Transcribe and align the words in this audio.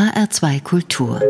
HR2 0.00 0.62
Kultur. 0.62 1.20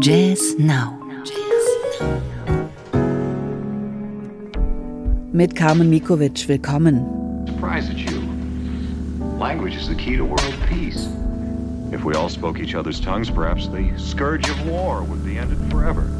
Jazz 0.00 0.54
Now. 0.58 0.98
Mit 5.34 5.54
Carmen 5.54 5.90
Mikovic, 5.90 6.48
willkommen. 6.48 7.46
Surprised 7.46 7.90
at 7.90 7.98
you. 7.98 8.20
Language 9.38 9.76
is 9.76 9.86
the 9.86 9.94
key 9.94 10.16
to 10.16 10.24
world 10.24 10.56
peace. 10.66 11.08
If 11.92 12.04
we 12.04 12.14
all 12.14 12.30
spoke 12.30 12.58
each 12.58 12.74
other's 12.74 12.98
tongues, 12.98 13.28
perhaps 13.28 13.68
the 13.68 13.92
scourge 13.98 14.48
of 14.48 14.66
war 14.66 15.02
would 15.02 15.22
be 15.26 15.36
ended 15.36 15.58
forever. 15.70 16.10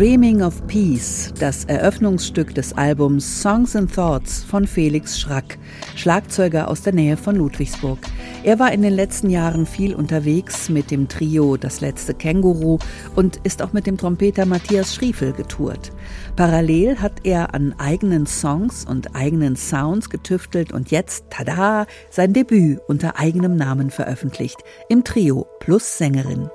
Dreaming 0.00 0.40
of 0.40 0.66
Peace, 0.66 1.30
das 1.38 1.66
Eröffnungsstück 1.66 2.54
des 2.54 2.72
Albums 2.72 3.42
Songs 3.42 3.76
and 3.76 3.94
Thoughts 3.94 4.42
von 4.42 4.66
Felix 4.66 5.20
Schrack, 5.20 5.58
Schlagzeuger 5.94 6.68
aus 6.68 6.80
der 6.80 6.94
Nähe 6.94 7.18
von 7.18 7.36
Ludwigsburg. 7.36 7.98
Er 8.42 8.58
war 8.58 8.72
in 8.72 8.80
den 8.80 8.94
letzten 8.94 9.28
Jahren 9.28 9.66
viel 9.66 9.94
unterwegs 9.94 10.70
mit 10.70 10.90
dem 10.90 11.06
Trio 11.06 11.58
Das 11.58 11.82
letzte 11.82 12.14
Känguru 12.14 12.78
und 13.14 13.40
ist 13.44 13.60
auch 13.60 13.74
mit 13.74 13.86
dem 13.86 13.98
Trompeter 13.98 14.46
Matthias 14.46 14.94
Schriefel 14.94 15.34
getourt. 15.34 15.92
Parallel 16.34 16.96
hat 16.96 17.20
er 17.24 17.52
an 17.52 17.74
eigenen 17.76 18.24
Songs 18.24 18.86
und 18.86 19.14
eigenen 19.14 19.54
Sounds 19.54 20.08
getüftelt 20.08 20.72
und 20.72 20.90
jetzt, 20.90 21.26
tada, 21.28 21.84
sein 22.08 22.32
Debüt 22.32 22.80
unter 22.88 23.18
eigenem 23.18 23.54
Namen 23.54 23.90
veröffentlicht, 23.90 24.64
im 24.88 25.04
Trio 25.04 25.46
plus 25.58 25.98
Sängerin. 25.98 26.48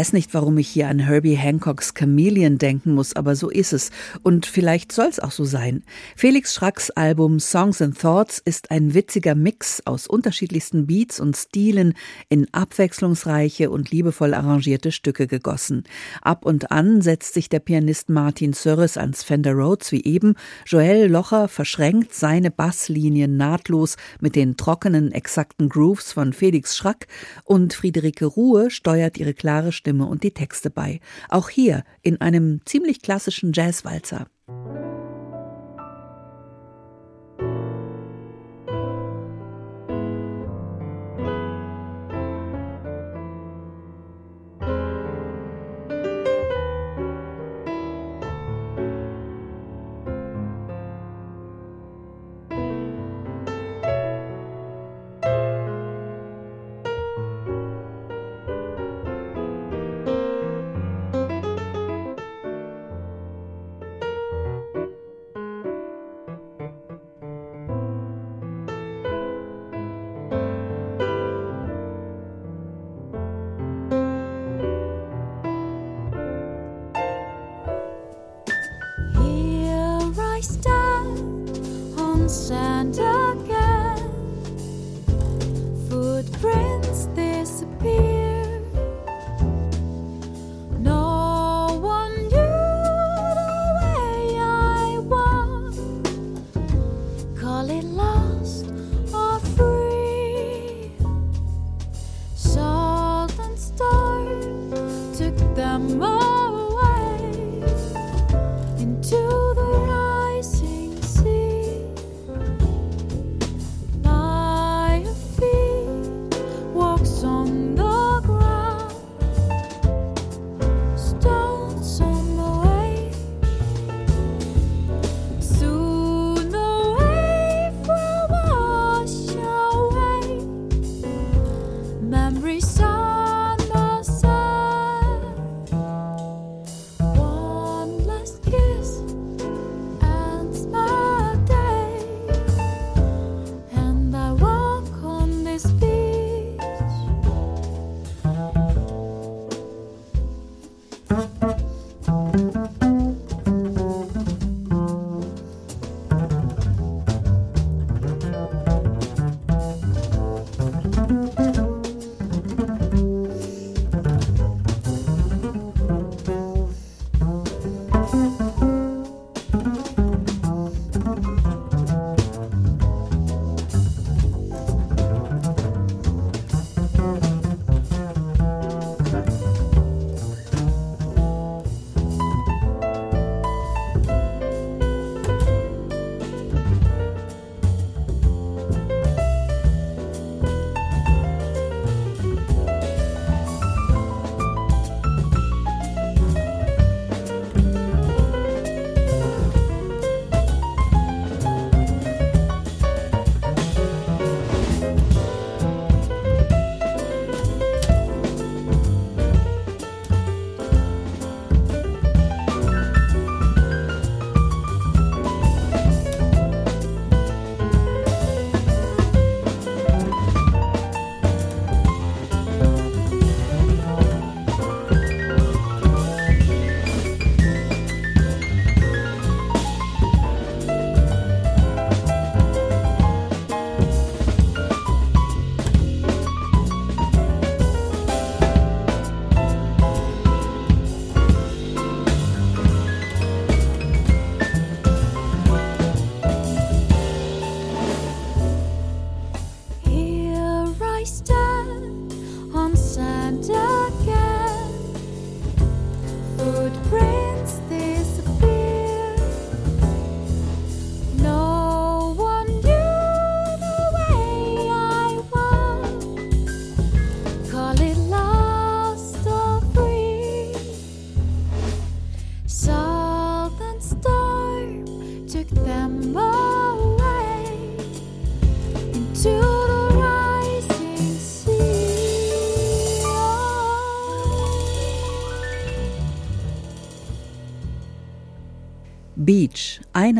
Weiß 0.00 0.14
nicht, 0.14 0.32
warum 0.32 0.56
ich 0.56 0.66
hier 0.66 0.88
an 0.88 0.98
Herbie 0.98 1.36
Hancocks 1.36 1.92
Chameleon 1.92 2.56
denken 2.56 2.94
muss, 2.94 3.14
aber 3.14 3.36
so 3.36 3.50
ist 3.50 3.74
es. 3.74 3.90
Und 4.22 4.46
vielleicht 4.46 4.92
soll 4.92 5.08
es 5.08 5.20
auch 5.20 5.30
so 5.30 5.44
sein. 5.44 5.82
Felix 6.16 6.54
Schracks 6.54 6.88
Album 6.88 7.38
Songs 7.38 7.82
and 7.82 8.00
Thoughts 8.00 8.40
ist 8.42 8.70
ein 8.70 8.94
witziger 8.94 9.34
Mix 9.34 9.82
aus 9.84 10.06
unterschiedlichsten 10.06 10.86
Beats 10.86 11.20
und 11.20 11.36
Stilen 11.36 11.92
in 12.30 12.46
abwechslungsreiche 12.50 13.68
und 13.68 13.90
liebevoll 13.90 14.32
arrangierte 14.32 14.90
Stücke 14.90 15.26
gegossen. 15.26 15.84
Ab 16.22 16.46
und 16.46 16.70
an 16.70 17.02
setzt 17.02 17.34
sich 17.34 17.50
der 17.50 17.60
Pianist 17.60 18.08
Martin 18.08 18.54
Sörres 18.54 18.96
ans 18.96 19.22
Fender 19.22 19.52
Rhodes 19.52 19.92
wie 19.92 20.04
eben. 20.04 20.34
Joel 20.64 21.10
Locher 21.10 21.46
verschränkt 21.46 22.14
seine 22.14 22.50
Basslinien 22.50 23.36
nahtlos 23.36 23.98
mit 24.18 24.34
den 24.34 24.56
trockenen, 24.56 25.12
exakten 25.12 25.68
Grooves 25.68 26.14
von 26.14 26.32
Felix 26.32 26.74
Schrack 26.74 27.06
und 27.44 27.74
Friederike 27.74 28.24
Ruhe 28.24 28.70
steuert 28.70 29.18
ihre 29.18 29.34
klare 29.34 29.72
Stimme 29.72 29.89
und 29.98 30.22
die 30.22 30.32
Texte 30.32 30.70
bei. 30.70 31.00
Auch 31.28 31.48
hier 31.48 31.84
in 32.02 32.20
einem 32.20 32.60
ziemlich 32.64 33.02
klassischen 33.02 33.52
Jazzwalzer. 33.52 34.26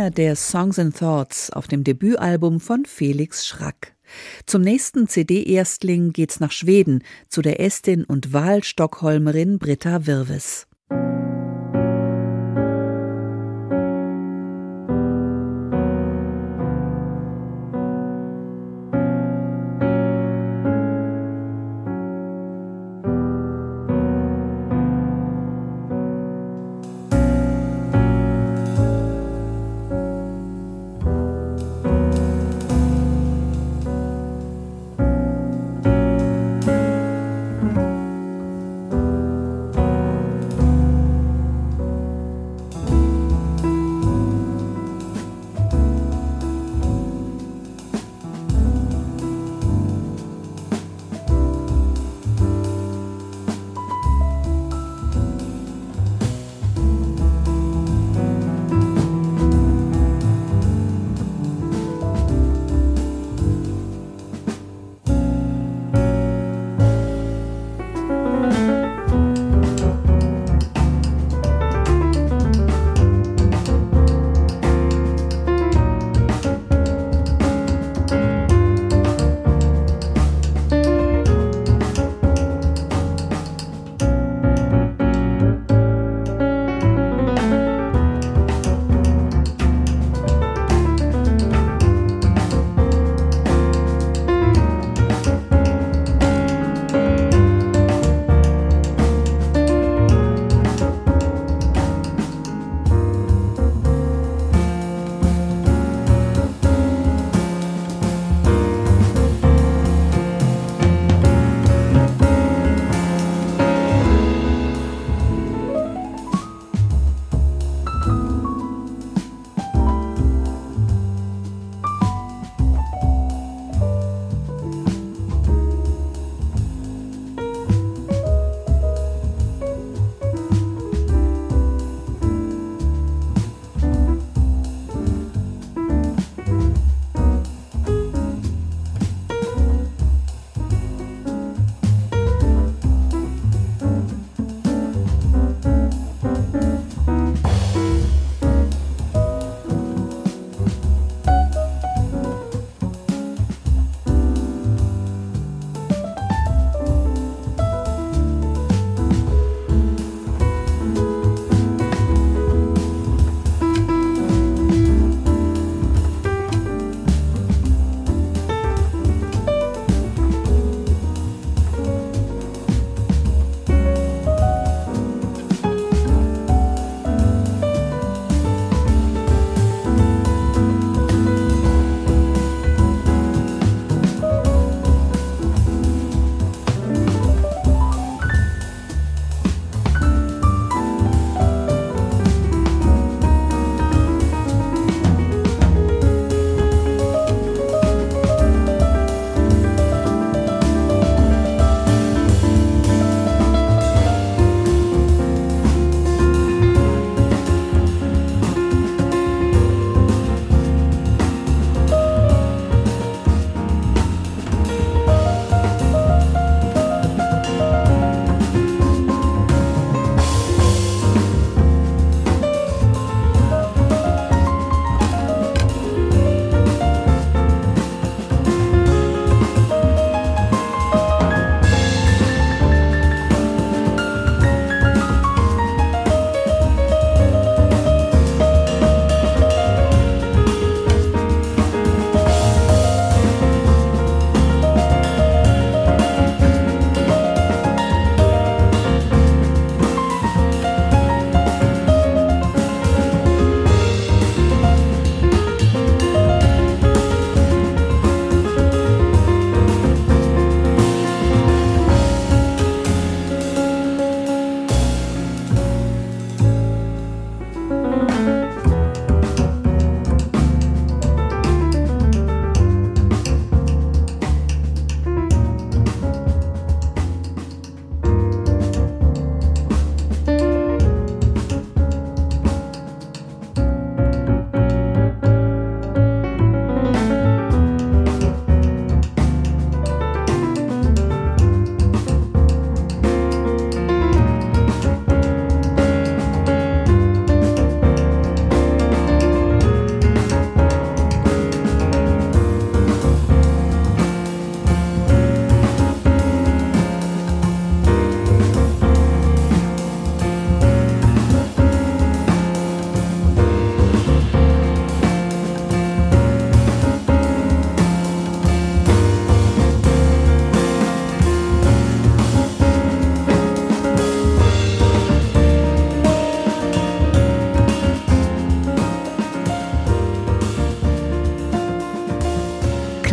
Einer 0.00 0.10
der 0.10 0.34
Songs 0.34 0.78
and 0.78 0.96
Thoughts 0.96 1.50
auf 1.50 1.68
dem 1.68 1.84
Debütalbum 1.84 2.58
von 2.58 2.86
Felix 2.86 3.46
Schrack. 3.46 3.94
Zum 4.46 4.62
nächsten 4.62 5.08
CD-Erstling 5.08 6.14
geht's 6.14 6.40
nach 6.40 6.52
Schweden 6.52 7.04
zu 7.28 7.42
der 7.42 7.60
Estin 7.60 8.04
und 8.04 8.32
Wahlstockholmerin 8.32 9.58
Britta 9.58 10.06
Wirves. 10.06 10.66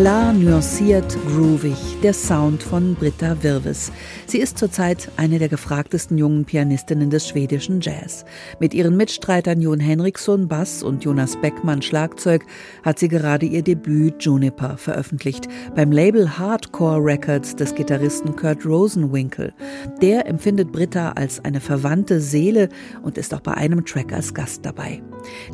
Klar, 0.07 0.31
nuanciert, 0.31 1.17
groovig, 1.27 1.97
der 2.01 2.13
Sound 2.13 2.63
von 2.63 2.95
Britta 2.95 3.43
Wirves. 3.43 3.91
Sie 4.25 4.37
ist 4.37 4.57
zurzeit 4.57 5.11
eine 5.17 5.37
der 5.37 5.49
gefragtesten 5.49 6.17
jungen 6.17 6.45
Pianistinnen 6.45 7.09
des 7.09 7.27
schwedischen 7.27 7.81
Jazz. 7.81 8.23
Mit 8.61 8.73
ihren 8.73 8.95
Mitstreitern 8.95 9.59
Jon 9.59 9.81
Henriksson 9.81 10.47
Bass 10.47 10.81
und 10.81 11.03
Jonas 11.03 11.35
Beckmann 11.35 11.81
Schlagzeug 11.81 12.45
hat 12.83 12.99
sie 12.99 13.09
gerade 13.09 13.45
ihr 13.45 13.63
Debüt 13.63 14.23
Juniper 14.23 14.77
veröffentlicht 14.77 15.49
beim 15.75 15.91
Label 15.91 16.37
Hardcore 16.37 17.03
Records 17.03 17.57
des 17.57 17.75
Gitarristen 17.75 18.33
Kurt 18.33 18.65
Rosenwinkel. 18.65 19.53
Der 20.01 20.25
empfindet 20.25 20.71
Britta 20.71 21.11
als 21.17 21.43
eine 21.43 21.59
verwandte 21.59 22.21
Seele 22.21 22.69
und 23.03 23.17
ist 23.17 23.33
auch 23.33 23.41
bei 23.41 23.55
einem 23.55 23.85
Track 23.85 24.13
als 24.13 24.33
Gast 24.33 24.65
dabei. 24.65 25.01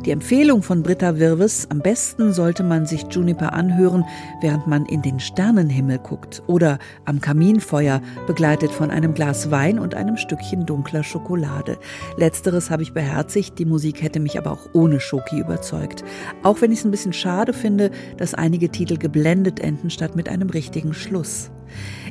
Die 0.04 0.10
Empfehlung 0.10 0.62
von 0.62 0.82
Britta 0.82 1.18
Wirves, 1.18 1.66
am 1.70 1.78
besten 1.78 2.34
sollte 2.34 2.62
man 2.62 2.84
sich 2.84 3.06
Juniper 3.08 3.54
anhören, 3.54 4.04
während 4.42 4.66
man 4.66 4.84
in 4.84 5.00
den 5.00 5.18
Sternenhimmel 5.18 5.98
guckt 5.98 6.42
oder 6.46 6.78
am 7.06 7.22
Kaminfeuer, 7.22 8.02
begleitet 8.26 8.70
von 8.70 8.90
einem 8.90 9.14
Glas 9.14 9.50
Wein 9.50 9.78
und 9.78 9.94
einem 9.94 10.18
Stückchen 10.18 10.66
dunkler 10.66 11.04
Schokolade. 11.04 11.78
Letzteres 12.18 12.70
habe 12.70 12.82
ich 12.82 12.92
beherzigt, 12.92 13.58
die 13.58 13.64
Musik 13.64 14.02
hätte 14.02 14.20
mich 14.20 14.36
aber 14.36 14.52
auch 14.52 14.68
ohne 14.74 15.00
Schoki 15.00 15.40
überzeugt. 15.40 16.04
Auch 16.42 16.60
wenn 16.60 16.70
ich 16.70 16.80
es 16.80 16.84
ein 16.84 16.90
bisschen 16.90 17.14
schade 17.14 17.54
finde, 17.54 17.90
dass 18.18 18.34
einige 18.34 18.68
Titel 18.68 18.98
geblendet 18.98 19.58
enden 19.58 19.88
statt 19.88 20.16
mit 20.16 20.28
einem 20.28 20.50
richtigen 20.50 20.92
Schluss. 20.92 21.50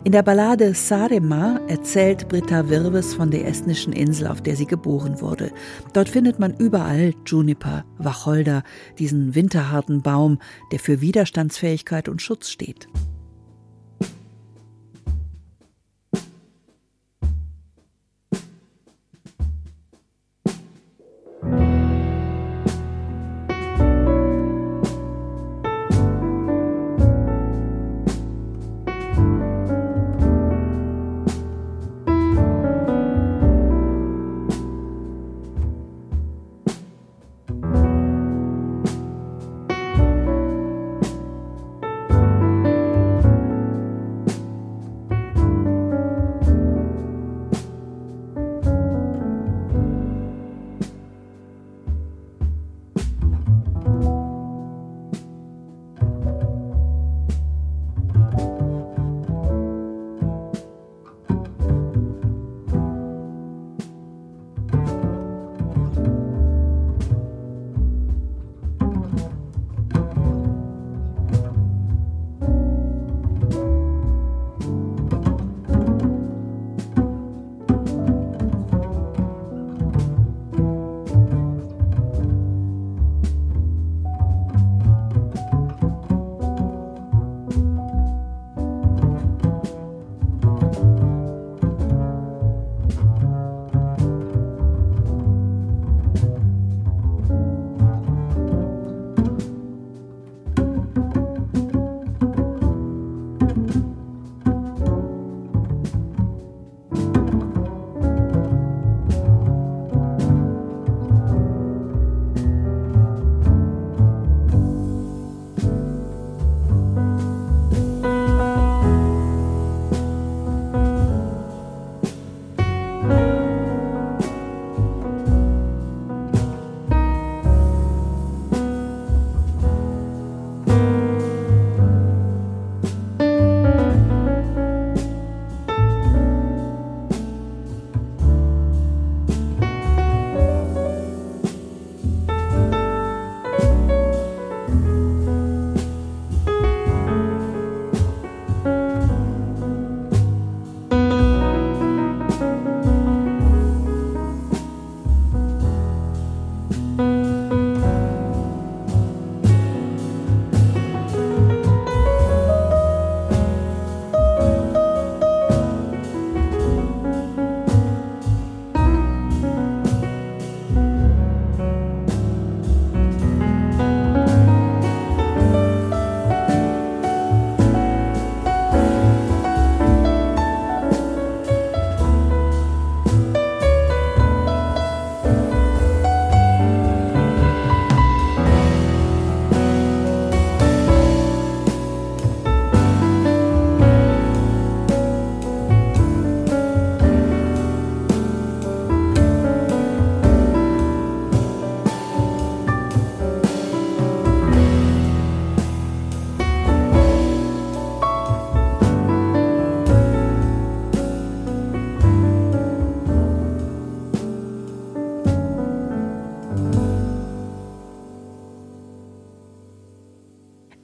In 0.05 0.11
der 0.11 0.21
Ballade 0.21 0.73
Sarema 0.73 1.61
erzählt 1.69 2.27
Britta 2.27 2.67
Wirves 2.69 3.13
von 3.13 3.31
der 3.31 3.47
estnischen 3.47 3.93
Insel, 3.93 4.27
auf 4.27 4.41
der 4.41 4.57
sie 4.57 4.65
geboren 4.65 5.21
wurde. 5.21 5.49
Dort 5.93 6.09
findet 6.09 6.39
man 6.39 6.53
überall 6.57 7.13
Juniper, 7.25 7.85
Wacholder, 7.99 8.63
diesen 8.99 9.33
winterharten 9.33 10.01
Baum, 10.01 10.39
der 10.73 10.79
für 10.79 10.99
Widerstandsfähigkeit 10.99 12.09
und 12.09 12.21
Schutz 12.21 12.49
steht. 12.49 12.89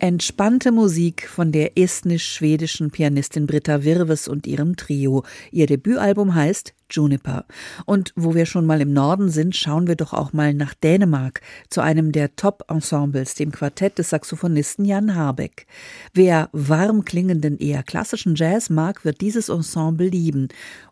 Entspannte 0.09 0.71
Musik 0.71 1.29
von 1.29 1.51
der 1.51 1.77
estnisch-schwedischen 1.77 2.89
Pianistin 2.89 3.45
Britta 3.45 3.83
Wirves 3.83 4.27
und 4.27 4.47
ihrem 4.47 4.75
Trio. 4.75 5.23
Ihr 5.51 5.67
Debütalbum 5.67 6.33
heißt 6.33 6.73
Juniper. 6.89 7.45
Und 7.85 8.13
wo 8.15 8.35
wir 8.35 8.45
schon 8.45 8.65
mal 8.65 8.81
im 8.81 8.93
Norden 8.93 9.29
sind, 9.29 9.55
schauen 9.55 9.87
wir 9.87 9.95
doch 9.95 10.13
auch 10.13 10.33
mal 10.33 10.53
nach 10.53 10.73
Dänemark 10.73 11.41
zu 11.69 11.81
einem 11.81 12.11
der 12.11 12.35
Top-Ensembles, 12.35 13.35
dem 13.35 13.51
Quartett 13.51 13.97
des 13.97 14.09
Saxophonisten 14.09 14.85
Jan 14.85 15.15
Harbeck. 15.15 15.67
Wer 16.13 16.49
warm 16.51 17.05
klingenden, 17.05 17.57
eher 17.57 17.83
klassischen 17.83 18.35
Jazz 18.35 18.69
mag, 18.69 19.05
wird 19.05 19.21
dieses 19.21 19.49
Ensemble 19.49 20.07
lieben. 20.07 20.49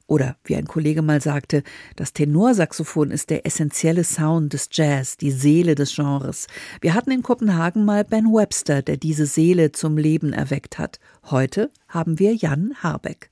Oder 0.07 0.37
wie 0.45 0.55
ein 0.55 0.67
Kollege 0.67 1.01
mal 1.01 1.21
sagte, 1.21 1.63
das 1.97 2.13
Tenorsaxophon 2.13 3.11
ist 3.11 3.29
der 3.29 3.45
essentielle 3.45 4.05
Sound 4.05 4.53
des 4.53 4.69
Jazz, 4.71 5.17
die 5.17 5.31
Seele 5.31 5.75
des 5.75 5.93
Genres. 5.95 6.47
Wir 6.79 6.93
hatten 6.93 7.11
in 7.11 7.23
Kopenhagen 7.23 7.83
mal 7.83 8.05
Ben 8.05 8.33
Webster, 8.33 8.81
der 8.81 8.95
diese 8.95 9.25
Seele 9.25 9.73
zum 9.73 9.97
Leben 9.97 10.31
erweckt 10.31 10.79
hat. 10.79 10.99
Heute 11.25 11.69
haben 11.89 12.19
wir 12.19 12.33
Jan 12.33 12.73
Harbeck. 12.81 13.29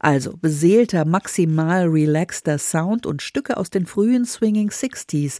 Also 0.00 0.36
beseelter, 0.36 1.04
maximal 1.04 1.86
relaxter 1.86 2.58
Sound 2.58 3.06
und 3.06 3.22
Stücke 3.22 3.56
aus 3.56 3.70
den 3.70 3.86
frühen 3.86 4.24
Swinging 4.24 4.70
Sixties. 4.70 5.38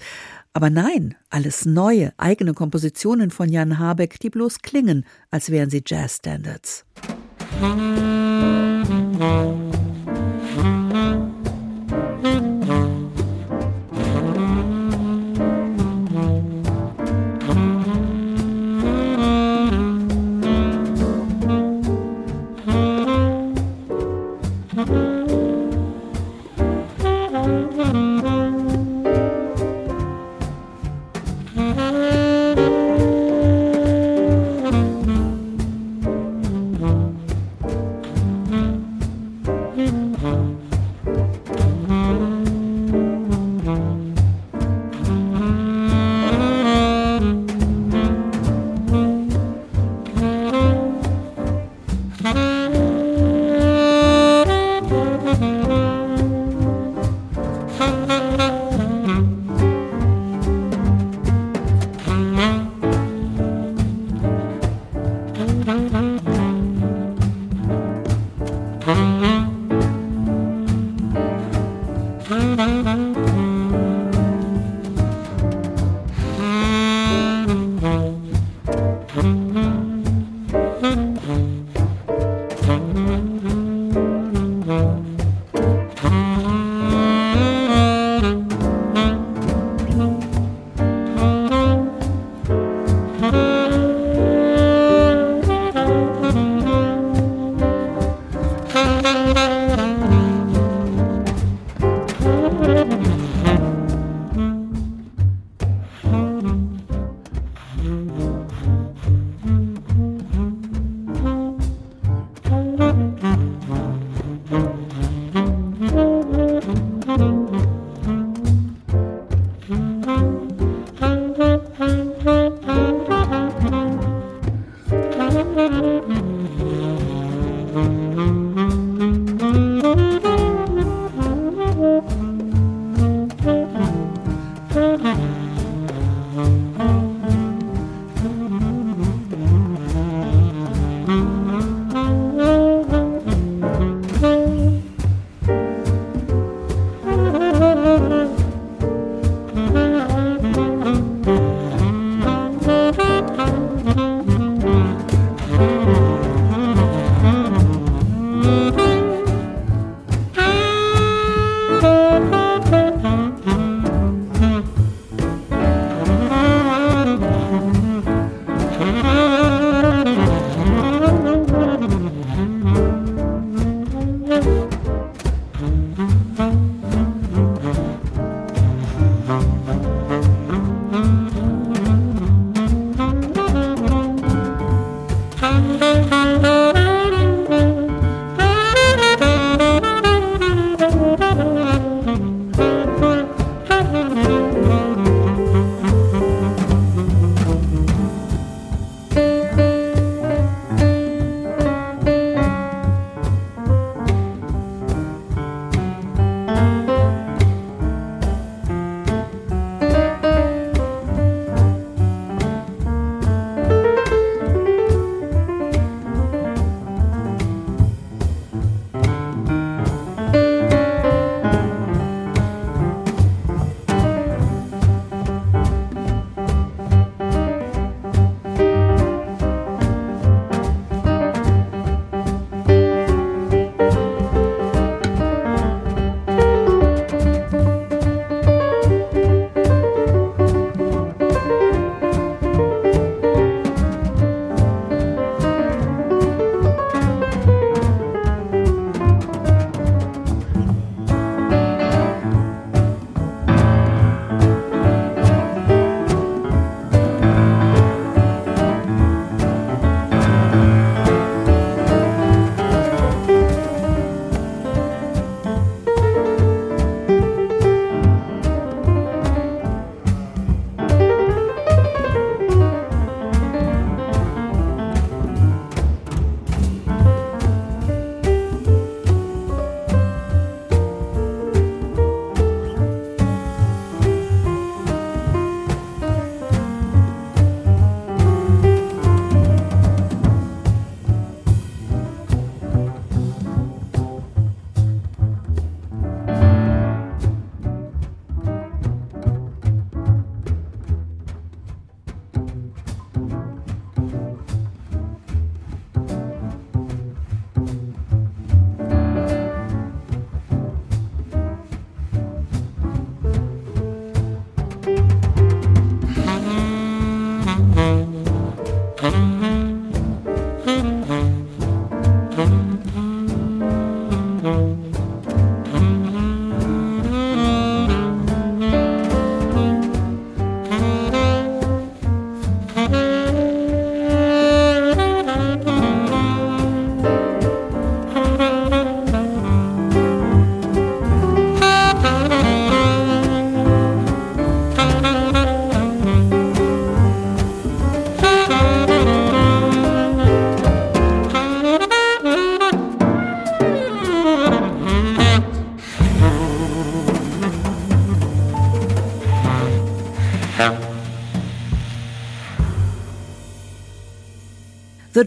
Aber 0.53 0.71
nein, 0.71 1.17
alles 1.31 1.65
neue, 1.65 2.13
eigene 2.19 2.55
Kompositionen 2.55 3.31
von 3.31 3.49
Jan 3.49 3.79
Habeck, 3.79 4.21
die 4.21 4.31
bloß 4.31 4.61
klingen, 4.61 5.05
als 5.31 5.51
wären 5.51 5.71
sie 5.71 5.83
Jazzstandards. 5.85 6.85
The 10.63 11.00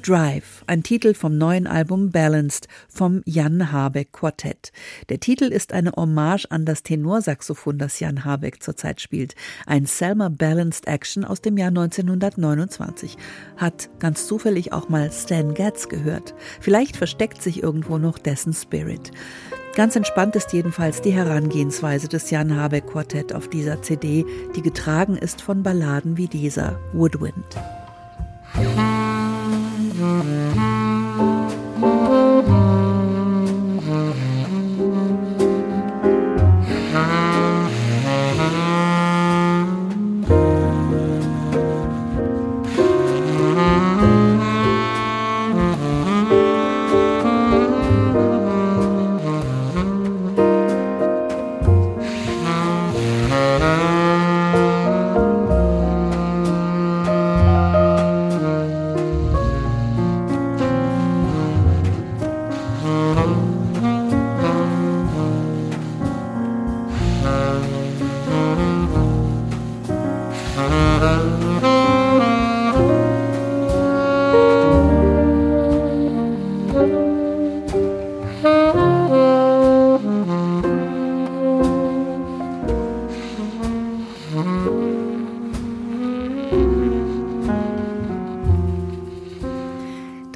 Drive, 0.03 0.65
ein 0.67 0.83
Titel 0.83 1.13
vom 1.13 1.37
neuen 1.37 1.65
Album 1.65 2.11
Balanced 2.11 2.67
vom 2.89 3.21
Jan 3.25 3.71
Habeck 3.71 4.11
Quartett. 4.11 4.73
Der 5.07 5.21
Titel 5.21 5.45
ist 5.45 5.71
eine 5.71 5.93
Hommage 5.93 6.45
an 6.49 6.65
das 6.65 6.83
Tenorsaxophon, 6.83 7.77
das 7.77 8.01
Jan 8.01 8.25
Habeck 8.25 8.61
zurzeit 8.61 8.99
spielt. 8.99 9.33
Ein 9.65 9.85
Selma 9.85 10.27
Balanced 10.27 10.89
Action 10.89 11.23
aus 11.23 11.39
dem 11.39 11.57
Jahr 11.57 11.69
1929. 11.69 13.17
Hat 13.55 13.89
ganz 13.99 14.27
zufällig 14.27 14.73
auch 14.73 14.89
mal 14.89 15.09
Stan 15.09 15.53
Getz 15.53 15.87
gehört. 15.87 16.35
Vielleicht 16.59 16.97
versteckt 16.97 17.41
sich 17.41 17.63
irgendwo 17.63 17.97
noch 17.97 18.19
dessen 18.19 18.51
Spirit. 18.51 19.11
Ganz 19.73 19.95
entspannt 19.95 20.35
ist 20.35 20.51
jedenfalls 20.51 21.01
die 21.01 21.13
Herangehensweise 21.13 22.09
des 22.09 22.29
Jan 22.29 22.57
Habeck 22.57 22.87
Quartett 22.87 23.33
auf 23.33 23.47
dieser 23.47 23.81
CD, 23.81 24.25
die 24.53 24.61
getragen 24.61 25.15
ist 25.15 25.41
von 25.41 25.63
Balladen 25.63 26.17
wie 26.17 26.27
dieser 26.27 26.77
Woodwind. 26.91 27.57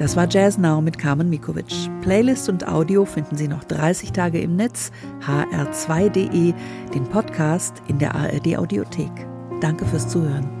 Das 0.08 0.16
war 0.16 0.26
Jazz 0.26 0.56
Now 0.56 0.80
mit 0.80 0.96
Carmen 0.96 1.28
Mikovic. 1.28 1.66
Playlist 2.00 2.48
und 2.48 2.66
Audio 2.66 3.04
finden 3.04 3.36
Sie 3.36 3.46
noch 3.46 3.62
30 3.64 4.10
Tage 4.10 4.40
im 4.40 4.56
Netz, 4.56 4.90
hr2.de, 5.20 6.54
den 6.94 7.04
Podcast 7.10 7.82
in 7.88 7.98
der 7.98 8.14
ARD 8.14 8.56
Audiothek. 8.56 9.10
Danke 9.60 9.84
fürs 9.84 10.08
Zuhören. 10.08 10.57